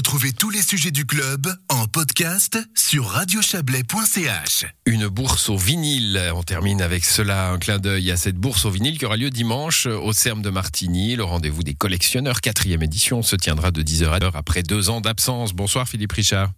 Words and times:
Retrouvez 0.00 0.32
tous 0.32 0.48
les 0.48 0.62
sujets 0.62 0.90
du 0.90 1.04
club 1.04 1.46
en 1.68 1.86
podcast 1.86 2.58
sur 2.74 3.04
radiochablais.ch. 3.04 4.64
Une 4.86 5.08
bourse 5.08 5.50
au 5.50 5.58
vinyle. 5.58 6.18
On 6.34 6.42
termine 6.42 6.80
avec 6.80 7.04
cela, 7.04 7.50
un 7.50 7.58
clin 7.58 7.78
d'œil 7.78 8.10
à 8.10 8.16
cette 8.16 8.36
bourse 8.36 8.64
au 8.64 8.70
vinyle 8.70 8.98
qui 8.98 9.04
aura 9.04 9.18
lieu 9.18 9.28
dimanche 9.28 9.84
au 9.84 10.14
CERM 10.14 10.40
de 10.40 10.48
Martigny. 10.48 11.16
Le 11.16 11.24
rendez-vous 11.24 11.62
des 11.62 11.74
collectionneurs, 11.74 12.40
quatrième 12.40 12.82
édition, 12.82 13.20
se 13.20 13.36
tiendra 13.36 13.72
de 13.72 13.82
10h 13.82 14.08
à 14.08 14.18
l'heure 14.20 14.36
après 14.36 14.62
deux 14.62 14.88
ans 14.88 15.02
d'absence. 15.02 15.52
Bonsoir 15.52 15.86
Philippe 15.86 16.12
Richard. 16.12 16.48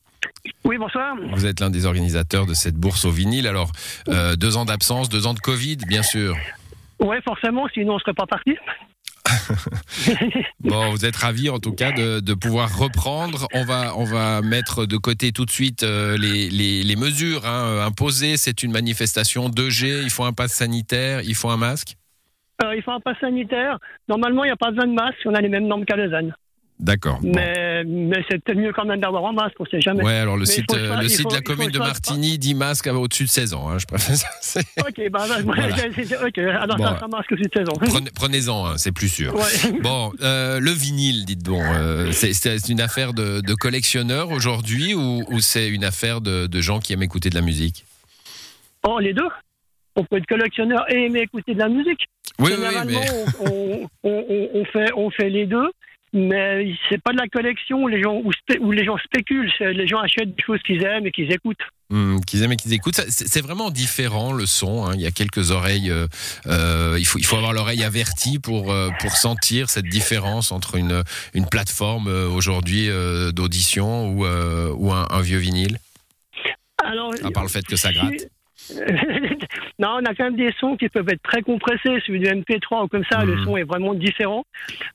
Oui, 0.62 0.78
bonsoir. 0.78 1.16
Vous 1.34 1.44
êtes 1.44 1.58
l'un 1.58 1.70
des 1.70 1.84
organisateurs 1.84 2.46
de 2.46 2.54
cette 2.54 2.76
bourse 2.76 3.04
au 3.04 3.10
vinyle. 3.10 3.48
Alors, 3.48 3.72
euh, 4.06 4.36
deux 4.36 4.56
ans 4.56 4.66
d'absence, 4.66 5.08
deux 5.08 5.26
ans 5.26 5.34
de 5.34 5.40
Covid, 5.40 5.78
bien 5.88 6.04
sûr. 6.04 6.36
Oui, 7.00 7.16
forcément, 7.24 7.66
sinon 7.74 7.94
on 7.94 7.96
ne 7.96 8.00
serait 8.02 8.14
pas 8.14 8.26
parti. 8.26 8.52
bon, 10.60 10.90
vous 10.90 11.04
êtes 11.04 11.16
ravi 11.16 11.50
en 11.50 11.58
tout 11.58 11.72
cas 11.72 11.92
de, 11.92 12.20
de, 12.20 12.34
pouvoir 12.34 12.76
reprendre. 12.78 13.46
On 13.54 13.64
va, 13.64 13.96
on 13.96 14.04
va 14.04 14.42
mettre 14.42 14.86
de 14.86 14.96
côté 14.96 15.32
tout 15.32 15.44
de 15.44 15.50
suite 15.50 15.82
euh, 15.82 16.16
les, 16.18 16.50
les, 16.50 16.82
les, 16.82 16.96
mesures 16.96 17.46
hein, 17.46 17.84
imposées. 17.86 18.36
C'est 18.36 18.62
une 18.62 18.72
manifestation 18.72 19.48
2G. 19.48 20.02
Il 20.02 20.10
faut 20.10 20.24
un 20.24 20.32
pass 20.32 20.52
sanitaire, 20.52 21.20
il 21.22 21.34
faut 21.34 21.50
un 21.50 21.56
masque. 21.56 21.96
Euh, 22.62 22.76
il 22.76 22.82
faut 22.82 22.92
un 22.92 23.00
pass 23.00 23.16
sanitaire. 23.20 23.78
Normalement, 24.08 24.44
il 24.44 24.48
n'y 24.48 24.52
a 24.52 24.56
pas 24.56 24.70
besoin 24.70 24.86
de 24.86 24.94
masque. 24.94 25.18
On 25.24 25.34
a 25.34 25.40
les 25.40 25.48
mêmes 25.48 25.66
normes 25.66 25.84
qu'à 25.84 25.96
Lausanne. 25.96 26.34
D'accord. 26.78 27.20
Mais, 27.22 27.71
mais 27.86 28.24
c'est 28.28 28.42
peut-être 28.42 28.58
mieux 28.58 28.72
quand 28.72 28.84
même 28.84 29.00
d'avoir 29.00 29.26
un 29.26 29.32
masque, 29.32 29.54
on 29.58 29.66
sait 29.66 29.80
jamais. 29.80 30.02
Ouais, 30.02 30.14
alors 30.14 30.36
le 30.36 30.44
site, 30.44 30.72
euh, 30.74 31.00
le 31.00 31.08
site 31.08 31.28
de 31.28 31.34
la 31.34 31.40
commune 31.40 31.70
de 31.70 31.78
Martigny 31.78 32.38
dit 32.38 32.54
masque 32.54 32.86
au-dessus 32.86 33.24
de 33.24 33.28
16 33.28 33.54
ans, 33.54 33.68
hein, 33.70 33.78
je 33.78 33.86
préfère 33.86 34.16
ça. 34.16 34.60
Ok, 34.80 35.10
bah, 35.10 35.24
bah 35.28 35.36
voilà. 35.44 35.64
alors 36.62 36.76
bon, 36.76 36.84
ça, 36.84 37.08
masque 37.08 37.32
au-dessus 37.32 37.48
de 37.48 37.58
16 37.58 37.68
ans. 37.68 37.78
Prenez, 37.80 38.10
prenez-en, 38.14 38.66
hein, 38.66 38.78
c'est 38.78 38.92
plus 38.92 39.08
sûr. 39.08 39.34
Ouais. 39.34 39.42
Bon, 39.82 40.12
euh, 40.20 40.60
le 40.60 40.70
vinyle, 40.70 41.24
dites 41.24 41.42
donc, 41.42 41.62
euh, 41.62 42.12
c'est 42.12 42.68
une 42.68 42.80
affaire 42.80 43.14
de, 43.14 43.40
de 43.40 43.54
collectionneurs 43.54 44.30
aujourd'hui 44.30 44.94
ou, 44.94 45.24
ou 45.28 45.40
c'est 45.40 45.68
une 45.68 45.84
affaire 45.84 46.20
de, 46.20 46.46
de 46.46 46.60
gens 46.60 46.78
qui 46.78 46.92
aiment 46.92 47.02
écouter 47.02 47.30
de 47.30 47.34
la 47.34 47.40
musique? 47.40 47.84
Oh, 48.86 48.98
les 48.98 49.12
deux 49.12 49.28
on 49.96 50.04
peut 50.04 50.16
être 50.16 50.26
collectionneur 50.26 50.90
et 50.90 51.06
aimer 51.06 51.20
écouter 51.20 51.54
de 51.54 51.58
la 51.58 51.68
musique. 51.68 52.08
Oui, 52.38 52.52
Généralement, 52.52 53.00
oui, 53.00 53.06
mais... 53.44 53.88
on, 54.02 54.08
on, 54.08 54.48
on, 54.54 54.64
fait, 54.64 54.90
on 54.96 55.10
fait 55.10 55.28
les 55.28 55.46
deux 55.46 55.70
mais 56.12 56.74
c'est 56.88 57.00
pas 57.00 57.12
de 57.12 57.18
la 57.18 57.28
collection 57.28 57.84
où 57.84 57.88
les 57.88 58.02
gens, 58.02 58.20
où, 58.60 58.72
les 58.72 58.84
gens 58.84 58.98
spéculent, 58.98 59.50
les 59.60 59.86
gens 59.86 59.98
achètent 59.98 60.34
des 60.34 60.42
choses 60.42 60.60
qu'ils 60.62 60.84
aiment 60.84 61.06
et 61.06 61.10
qu'ils 61.10 61.32
écoutent. 61.32 61.62
Mmh, 61.88 62.20
qu'ils 62.26 62.42
aiment 62.42 62.52
et 62.52 62.56
qu'ils 62.56 62.74
écoutent. 62.74 63.00
C'est 63.08 63.40
vraiment 63.40 63.70
différent 63.70 64.32
le 64.32 64.44
son. 64.44 64.84
Hein. 64.84 64.92
Il 64.94 65.00
y 65.00 65.06
a 65.06 65.10
quelques 65.10 65.50
oreilles. 65.50 65.90
Euh, 65.90 66.06
euh, 66.46 66.96
il, 66.98 67.06
faut, 67.06 67.18
il 67.18 67.24
faut 67.24 67.36
avoir 67.36 67.54
l'oreille 67.54 67.82
avertie 67.82 68.38
pour, 68.38 68.72
euh, 68.72 68.90
pour 69.00 69.12
sentir 69.12 69.70
cette 69.70 69.86
différence 69.86 70.52
entre 70.52 70.76
une, 70.76 71.02
une 71.32 71.46
plateforme 71.46 72.08
euh, 72.08 72.28
aujourd'hui 72.28 72.88
d'audition 73.32 74.08
ou, 74.08 74.26
ou 74.26 74.92
un, 74.92 75.06
un, 75.10 75.20
vieux 75.22 75.38
vinyle. 75.38 75.78
Alors, 76.84 77.12
à 77.24 77.30
part 77.30 77.44
le 77.44 77.48
fait 77.48 77.64
que 77.66 77.76
ça 77.76 77.92
gratte. 77.92 78.28
non, 79.78 79.98
on 80.00 80.04
a 80.04 80.14
quand 80.14 80.24
même 80.24 80.36
des 80.36 80.52
sons 80.58 80.76
qui 80.76 80.88
peuvent 80.88 81.08
être 81.08 81.22
très 81.22 81.42
compressés. 81.42 82.00
Celui 82.06 82.20
du 82.20 82.26
MP3 82.26 82.84
ou 82.84 82.88
comme 82.88 83.04
ça, 83.10 83.24
mmh. 83.24 83.30
le 83.30 83.44
son 83.44 83.56
est 83.56 83.64
vraiment 83.64 83.94
différent. 83.94 84.44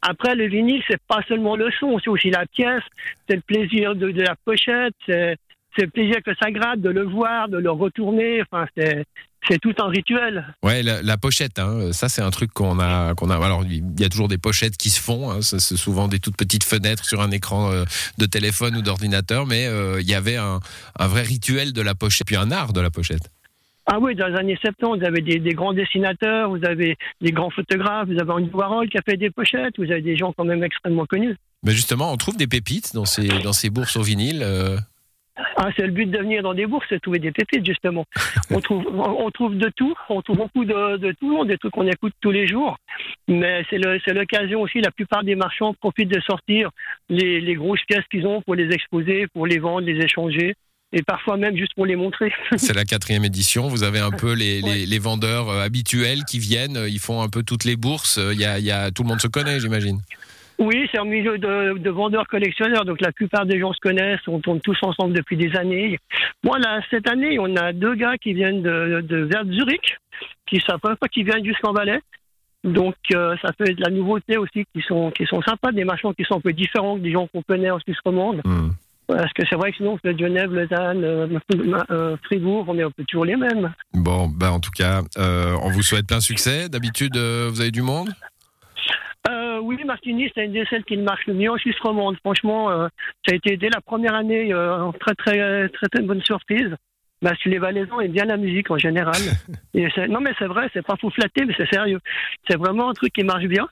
Après, 0.01 0.35
le 0.35 0.47
vinyle, 0.47 0.83
c'est 0.87 1.01
pas 1.07 1.21
seulement 1.27 1.55
le 1.55 1.69
son, 1.79 1.99
c'est 1.99 2.09
aussi 2.09 2.29
la 2.29 2.45
pièce, 2.45 2.83
c'est 3.27 3.35
le 3.35 3.41
plaisir 3.41 3.95
de, 3.95 4.11
de 4.11 4.21
la 4.21 4.35
pochette, 4.45 4.95
c'est 5.07 5.37
le 5.77 5.89
plaisir 5.89 6.17
que 6.23 6.31
ça 6.41 6.51
gratte, 6.51 6.81
de 6.81 6.89
le 6.89 7.03
voir, 7.03 7.49
de 7.49 7.57
le 7.57 7.71
retourner. 7.71 8.41
Enfin, 8.41 8.65
c'est 8.75 9.05
c'est 9.47 9.59
tout 9.59 9.73
un 9.79 9.87
rituel. 9.87 10.45
Ouais, 10.63 10.83
la, 10.83 11.01
la 11.01 11.17
pochette, 11.17 11.59
hein, 11.59 11.91
ça 11.93 12.09
c'est 12.09 12.21
un 12.21 12.31
truc 12.31 12.51
qu'on 12.53 12.79
a, 12.79 13.13
qu'on 13.15 13.29
a. 13.29 13.35
Alors 13.35 13.63
il 13.63 13.99
y 13.99 14.03
a 14.03 14.09
toujours 14.09 14.27
des 14.27 14.37
pochettes 14.37 14.77
qui 14.77 14.89
se 14.89 14.99
font. 14.99 15.31
Hein, 15.31 15.39
c'est 15.41 15.59
souvent 15.59 16.07
des 16.07 16.19
toutes 16.19 16.35
petites 16.35 16.63
fenêtres 16.63 17.05
sur 17.05 17.21
un 17.21 17.31
écran 17.31 17.71
euh, 17.71 17.85
de 18.17 18.25
téléphone 18.25 18.75
ou 18.75 18.81
d'ordinateur, 18.81 19.45
mais 19.45 19.67
euh, 19.67 20.01
il 20.01 20.09
y 20.09 20.15
avait 20.15 20.37
un, 20.37 20.59
un 20.99 21.07
vrai 21.07 21.21
rituel 21.21 21.73
de 21.73 21.81
la 21.81 21.95
pochette, 21.95 22.27
puis 22.27 22.35
un 22.35 22.51
art 22.51 22.73
de 22.73 22.81
la 22.81 22.89
pochette. 22.89 23.31
Ah 23.89 23.99
oui, 23.99 24.15
dans 24.15 24.27
les 24.27 24.35
années 24.35 24.57
70, 24.59 24.99
vous 24.99 25.05
avez 25.05 25.21
des, 25.21 25.39
des, 25.39 25.53
grands 25.53 25.71
dessinateurs, 25.71 26.49
vous 26.49 26.63
avez 26.65 26.97
des 27.21 27.31
grands 27.31 27.49
photographes, 27.49 28.09
vous 28.09 28.19
avez 28.19 28.31
Andy 28.31 28.49
Warhol 28.53 28.89
qui 28.89 28.97
a 28.97 29.01
fait 29.01 29.15
des 29.15 29.29
pochettes, 29.29 29.75
vous 29.77 29.89
avez 29.89 30.01
des 30.01 30.17
gens 30.17 30.33
quand 30.33 30.43
même 30.43 30.61
extrêmement 30.61 31.05
connus. 31.05 31.37
Mais 31.63 31.71
justement, 31.71 32.11
on 32.11 32.17
trouve 32.17 32.35
des 32.35 32.47
pépites 32.47 32.93
dans 32.93 33.05
ces, 33.05 33.27
dans 33.27 33.53
ces 33.53 33.69
bourses 33.69 33.95
au 33.95 34.01
vinyle. 34.01 34.41
Euh... 34.43 34.77
Ah, 35.55 35.69
c'est 35.77 35.85
le 35.85 35.91
but 35.91 36.07
de 36.07 36.17
venir 36.17 36.43
dans 36.43 36.53
des 36.53 36.65
bourses, 36.65 36.85
c'est 36.89 36.95
de 36.95 36.99
trouver 36.99 37.19
des 37.19 37.31
pépites, 37.31 37.65
justement. 37.65 38.03
on, 38.51 38.59
trouve, 38.59 38.85
on 38.93 39.31
trouve 39.31 39.57
de 39.57 39.69
tout, 39.69 39.95
on 40.09 40.21
trouve 40.21 40.37
beaucoup 40.37 40.65
de, 40.65 40.97
de 40.97 41.13
tout 41.13 41.29
le 41.29 41.35
monde, 41.35 41.47
des 41.47 41.57
trucs 41.57 41.71
qu'on 41.71 41.87
écoute 41.87 42.13
tous 42.19 42.31
les 42.31 42.45
jours. 42.45 42.77
Mais 43.29 43.63
c'est 43.69 44.13
l'occasion 44.13 44.61
aussi, 44.61 44.81
la 44.81 44.91
plupart 44.91 45.23
des 45.23 45.35
marchands 45.35 45.73
profitent 45.73 46.11
de 46.11 46.19
sortir 46.19 46.71
les, 47.07 47.39
les 47.39 47.55
grosses 47.55 47.83
pièces 47.87 48.05
qu'ils 48.11 48.27
ont 48.27 48.41
pour 48.41 48.55
les 48.55 48.69
exposer, 48.73 49.27
pour 49.27 49.47
les 49.47 49.59
vendre, 49.59 49.87
les 49.87 50.03
échanger 50.03 50.55
et 50.93 51.03
parfois 51.03 51.37
même 51.37 51.55
juste 51.55 51.73
pour 51.75 51.85
les 51.85 51.95
montrer. 51.95 52.31
C'est 52.57 52.75
la 52.75 52.85
quatrième 52.85 53.25
édition. 53.25 53.67
Vous 53.67 53.83
avez 53.83 53.99
un 53.99 54.11
peu 54.11 54.33
les, 54.33 54.61
les, 54.61 54.85
les 54.85 54.99
vendeurs 54.99 55.49
euh, 55.49 55.63
habituels 55.63 56.23
qui 56.25 56.39
viennent. 56.39 56.79
Ils 56.87 56.99
font 56.99 57.21
un 57.21 57.29
peu 57.29 57.43
toutes 57.43 57.65
les 57.65 57.75
bourses. 57.75 58.19
Il 58.31 58.39
y 58.39 58.45
a, 58.45 58.59
il 58.59 58.65
y 58.65 58.71
a 58.71 58.91
tout 58.91 59.03
le 59.03 59.09
monde 59.09 59.21
se 59.21 59.27
connaît, 59.27 59.59
j'imagine. 59.59 59.99
Oui, 60.59 60.87
c'est 60.91 60.97
un 60.97 61.05
milieu 61.05 61.37
de, 61.37 61.77
de 61.77 61.89
vendeurs 61.91 62.27
collectionneurs, 62.27 62.83
donc 62.83 62.99
la 62.99 63.11
plupart 63.11 63.45
des 63.45 63.59
gens 63.59 63.73
se 63.73 63.79
connaissent, 63.79 64.27
on 64.27 64.39
tourne 64.39 64.59
tous 64.59 64.77
ensemble 64.81 65.13
depuis 65.13 65.37
des 65.37 65.55
années. 65.55 65.99
Moi, 66.43 66.57
là, 66.57 66.81
cette 66.89 67.07
année, 67.07 67.37
on 67.39 67.55
a 67.55 67.73
deux 67.73 67.93
gars 67.93 68.17
qui 68.17 68.33
viennent 68.33 68.63
de, 68.63 69.01
de 69.01 69.17
vers 69.17 69.45
Zurich, 69.45 69.97
qui 70.47 70.59
savent 70.65 70.79
pas 70.79 70.95
qui 71.09 71.23
viennent 71.23 71.45
jusqu'en 71.45 71.73
Valais. 71.73 72.01
Donc 72.63 72.95
euh, 73.13 73.35
ça 73.41 73.51
fait 73.53 73.73
de 73.75 73.81
la 73.81 73.91
nouveauté 73.91 74.37
aussi, 74.37 74.65
qui 74.73 74.81
sont 74.81 75.11
qui 75.11 75.25
sont 75.25 75.41
sympas, 75.43 75.71
des 75.71 75.83
marchands 75.83 76.13
qui 76.13 76.23
sont 76.23 76.37
un 76.37 76.41
peu 76.41 76.53
différents 76.53 76.97
que 76.97 77.03
des 77.03 77.11
gens 77.11 77.27
qu'on 77.27 77.43
connaît 77.43 77.69
en 77.69 77.79
Suisse 77.79 77.99
romande. 78.03 78.41
Mmh. 78.43 78.69
Parce 79.07 79.31
que 79.33 79.43
c'est 79.49 79.55
vrai 79.55 79.71
que 79.71 79.77
sinon, 79.77 79.93
on 79.93 79.97
fait 79.97 80.17
Genève, 80.17 80.53
Lausanne, 80.53 81.03
euh, 81.91 82.17
Fribourg, 82.23 82.65
on 82.67 82.77
est 82.77 82.83
un 82.83 82.91
peu 82.91 83.03
toujours 83.05 83.25
les 83.25 83.37
mêmes. 83.37 83.73
Bon, 83.93 84.27
bah 84.27 84.51
en 84.51 84.59
tout 84.59 84.71
cas, 84.71 85.01
euh, 85.17 85.55
on 85.63 85.69
vous 85.69 85.81
souhaite 85.81 86.07
plein 86.07 86.19
succès. 86.19 86.67
D'habitude, 86.67 87.15
euh, 87.15 87.47
vous 87.49 87.61
avez 87.61 87.71
du 87.71 87.81
monde? 87.81 88.09
Euh, 89.29 89.59
Oui, 89.61 89.81
Martigny, 89.85 90.29
c'est 90.35 90.45
une 90.45 90.53
des 90.53 90.65
celles 90.69 90.83
qui 90.83 90.97
marche 90.97 91.25
le 91.27 91.33
mieux 91.33 91.51
en 91.51 91.57
Suisse 91.57 91.79
romande. 91.81 92.17
Franchement, 92.19 92.69
euh, 92.69 92.87
ça 93.25 93.33
a 93.33 93.35
été 93.35 93.57
dès 93.57 93.69
la 93.69 93.81
première 93.81 94.13
année 94.13 94.53
euh, 94.53 94.91
très, 94.99 95.15
très, 95.15 95.69
très, 95.69 95.87
très 95.87 96.03
bonne 96.03 96.21
surprise. 96.21 96.75
Bah, 97.23 97.31
sur 97.41 97.49
les 97.49 97.57
Valaisans 97.57 97.99
et 97.99 98.09
bien 98.09 98.25
la 98.25 98.37
musique 98.37 98.69
en 98.69 98.77
général. 98.77 99.19
et 99.73 99.87
non, 100.07 100.19
mais 100.21 100.33
c'est 100.37 100.45
vrai, 100.45 100.69
c'est 100.71 100.85
pas 100.85 100.95
fou 100.97 101.09
flatter, 101.09 101.45
mais 101.45 101.53
c'est 101.57 101.67
sérieux. 101.67 101.99
C'est 102.47 102.57
vraiment 102.57 102.89
un 102.89 102.93
truc 102.93 103.11
qui 103.11 103.23
marche 103.23 103.45
bien. 103.45 103.67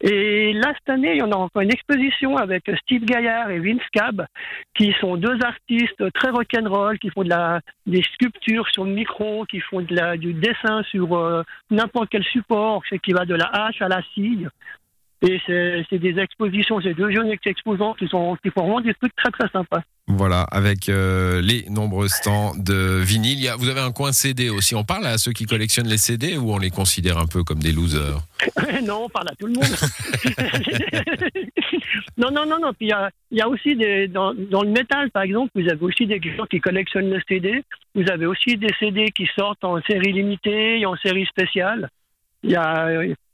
Et 0.00 0.52
là, 0.52 0.74
cette 0.74 0.90
année, 0.90 1.22
en 1.22 1.32
a 1.32 1.36
encore 1.36 1.62
une 1.62 1.72
exposition 1.72 2.36
avec 2.36 2.70
Steve 2.82 3.04
Gaillard 3.04 3.50
et 3.50 3.58
Vince 3.58 3.88
Cab, 3.92 4.26
qui 4.74 4.94
sont 5.00 5.16
deux 5.16 5.38
artistes 5.42 6.12
très 6.12 6.30
rock'n'roll, 6.30 6.98
qui 6.98 7.10
font 7.10 7.24
des 7.86 8.02
sculptures 8.02 8.68
sur 8.68 8.84
le 8.84 8.92
micro, 8.92 9.46
qui 9.46 9.60
font 9.60 9.80
du 9.80 10.34
dessin 10.34 10.82
sur 10.90 11.16
euh, 11.16 11.42
n'importe 11.70 12.10
quel 12.10 12.24
support, 12.24 12.82
qui 13.02 13.12
va 13.12 13.24
de 13.24 13.34
la 13.34 13.46
hache 13.46 13.80
à 13.80 13.88
la 13.88 14.02
scie. 14.12 14.46
Et 15.22 15.40
c'est 15.46 15.98
des 15.98 16.18
expositions, 16.18 16.78
c'est 16.82 16.92
deux 16.92 17.10
jeunes 17.10 17.32
exposants 17.46 17.94
qui, 17.94 18.06
sont, 18.06 18.36
qui 18.42 18.50
font 18.50 18.62
vraiment 18.62 18.82
des 18.82 18.92
trucs 18.94 19.16
très 19.16 19.30
très 19.30 19.48
sympas. 19.48 19.82
Voilà, 20.08 20.42
avec 20.52 20.88
euh, 20.88 21.40
les 21.40 21.64
nombreux 21.68 22.08
stands 22.08 22.54
de 22.54 23.00
vinyle. 23.00 23.38
Il 23.38 23.44
y 23.44 23.48
a, 23.48 23.56
vous 23.56 23.68
avez 23.68 23.80
un 23.80 23.92
coin 23.92 24.12
CD 24.12 24.50
aussi. 24.50 24.74
On 24.74 24.84
parle 24.84 25.06
à 25.06 25.18
ceux 25.18 25.32
qui 25.32 25.46
collectionnent 25.46 25.88
les 25.88 25.96
CD 25.96 26.36
ou 26.36 26.52
on 26.52 26.58
les 26.58 26.70
considère 26.70 27.18
un 27.18 27.26
peu 27.26 27.42
comme 27.42 27.58
des 27.58 27.72
losers? 27.72 28.20
Non, 28.84 29.04
on 29.04 29.08
parle 29.08 29.28
à 29.28 29.34
tout 29.34 29.46
le 29.46 29.54
monde. 29.54 29.64
non, 32.18 32.30
non, 32.30 32.46
non, 32.46 32.58
non. 32.60 32.72
Puis 32.72 32.86
il 32.86 32.90
y 32.90 32.92
a, 32.92 33.10
il 33.32 33.38
y 33.38 33.40
a 33.40 33.48
aussi 33.48 33.74
des, 33.74 34.06
dans, 34.06 34.32
dans, 34.34 34.62
le 34.62 34.70
métal, 34.70 35.10
par 35.10 35.22
exemple, 35.22 35.50
vous 35.54 35.68
avez 35.68 35.82
aussi 35.82 36.06
des 36.06 36.20
gens 36.36 36.44
qui 36.44 36.60
collectionnent 36.60 37.10
le 37.10 37.20
CD. 37.26 37.64
Vous 37.94 38.08
avez 38.10 38.26
aussi 38.26 38.56
des 38.56 38.72
CD 38.78 39.10
qui 39.10 39.28
sortent 39.36 39.64
en 39.64 39.80
série 39.82 40.12
limitée 40.12 40.78
et 40.78 40.86
en 40.86 40.94
série 40.96 41.26
spéciale. 41.26 41.88
Il 42.44 42.50
y 42.50 42.56
a, 42.56 42.90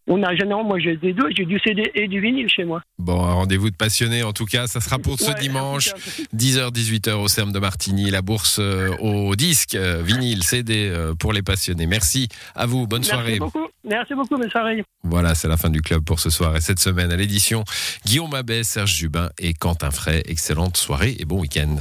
on 0.09 0.23
a 0.23 0.35
généralement, 0.35 0.69
moi 0.69 0.79
j'ai 0.79 0.97
des 0.97 1.13
deux, 1.13 1.29
j'ai 1.37 1.45
du 1.45 1.59
CD 1.61 1.91
et 1.95 2.09
du 2.09 2.21
vinyle 2.21 2.49
chez 2.49 2.65
moi. 2.65 2.83
Bon, 2.99 3.23
un 3.23 3.33
rendez-vous 3.33 3.71
de 3.71 3.77
passionnés 3.77 4.23
en 4.23 4.33
tout 4.33 4.47
cas, 4.47 4.67
ça 4.67 4.81
sera 4.81 4.99
pour 4.99 5.19
ce 5.19 5.31
Ouais, 5.31 5.41
dimanche, 5.41 5.89
en 5.89 5.97
tout 5.97 6.37
10h-18h 6.37 7.13
au 7.13 7.28
CERM 7.28 7.53
de 7.53 7.59
Martigny, 7.59 8.10
la 8.10 8.22
bourse 8.22 8.59
euh, 8.59 8.97
au 8.99 9.37
disque, 9.37 9.75
euh, 9.75 10.03
vinyle, 10.04 10.43
CD 10.43 10.89
euh, 10.89 11.15
pour 11.15 11.33
les 11.33 11.43
passionnés. 11.43 11.87
Merci 11.87 12.28
à 12.54 12.66
vous, 12.66 12.87
bonne 12.87 13.04
soirée. 13.04 13.39
Merci 13.39 13.41
beaucoup. 13.41 13.69
Merci 13.84 14.15
beaucoup, 14.15 14.37
bonne 14.37 14.51
soirée. 14.51 14.84
Voilà, 15.04 15.34
c'est 15.34 15.49
la 15.49 15.57
fin 15.57 15.71
du 15.71 15.83
club 15.83 16.05
pour 16.05 16.21
ce 16.21 16.31
soir 16.31 16.57
et 16.57 16.60
cette 16.60 16.78
semaine 16.78 17.10
à 17.10 17.16
l'édition. 17.16 17.65
Guillaume 18.05 18.34
Abbé, 18.34 18.65
Serge 18.65 18.95
Jubin 18.95 19.31
et 19.39 19.55
Quentin 19.55 19.91
Fray. 19.91 20.22
Excellente 20.27 20.77
soirée 20.77 21.16
et 21.19 21.25
bon 21.25 21.41
week-end. 21.41 21.77